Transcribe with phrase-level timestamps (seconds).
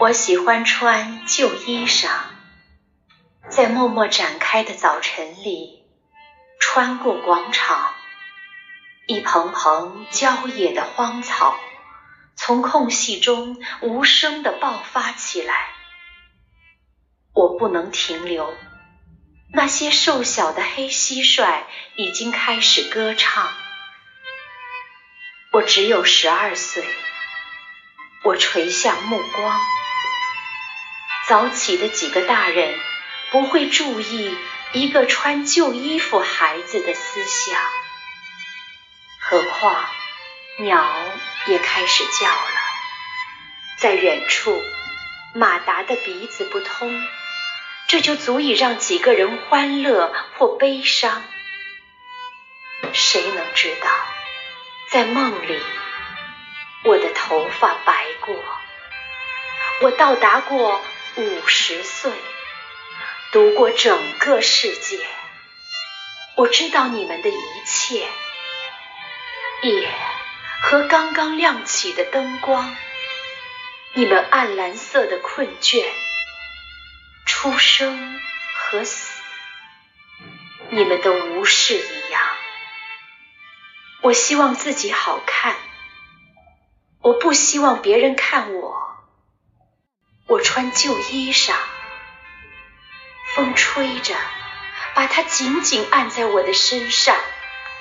[0.00, 2.08] 我喜欢穿旧衣裳，
[3.50, 5.84] 在默默展开的早晨里，
[6.58, 7.92] 穿过广场，
[9.06, 11.54] 一蓬蓬郊野的荒草
[12.34, 15.68] 从空隙中无声地爆发起来。
[17.34, 18.56] 我不能停留，
[19.52, 21.64] 那些瘦小的黑蟋蟀
[21.96, 23.52] 已经开始歌唱。
[25.52, 26.86] 我只有十二岁，
[28.24, 29.60] 我垂向目光。
[31.30, 32.76] 早起的几个大人
[33.30, 34.36] 不会注意
[34.72, 37.62] 一个穿旧衣服孩子的思想，
[39.20, 39.84] 何况
[40.58, 40.92] 鸟
[41.46, 42.60] 也开始叫了。
[43.78, 44.60] 在远处，
[45.32, 47.00] 马达的鼻子不通，
[47.86, 51.22] 这就足以让几个人欢乐或悲伤。
[52.92, 53.88] 谁能知道，
[54.90, 55.62] 在梦里，
[56.82, 58.34] 我的头发白过，
[59.82, 60.84] 我到达过。
[61.16, 62.12] 五十岁，
[63.32, 65.04] 读过整个世界，
[66.36, 68.08] 我知道你们的一切，
[69.62, 69.92] 夜
[70.62, 72.76] 和刚刚亮起的灯光，
[73.94, 75.84] 你们暗蓝色的困倦，
[77.26, 78.20] 出生
[78.54, 79.20] 和死，
[80.70, 82.22] 你们的无视一样。
[84.02, 85.56] 我希望自己好看，
[87.00, 88.70] 我不希望别人看我。
[88.70, 88.89] 我
[90.52, 91.54] 穿旧衣裳，
[93.36, 94.16] 风吹着，
[94.94, 97.16] 把它紧紧按在我的身上。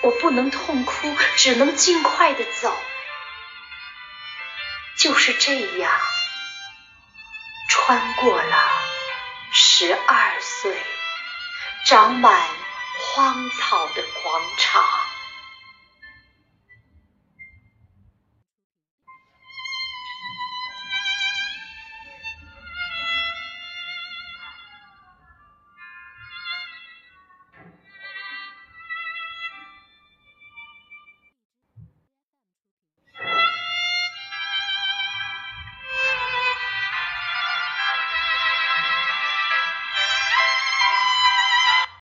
[0.00, 2.76] 我不能痛哭，只能尽快的走。
[4.98, 5.92] 就是这样，
[7.68, 8.68] 穿过了
[9.52, 10.76] 十二岁，
[11.86, 12.48] 长满
[12.98, 15.05] 荒草的广场。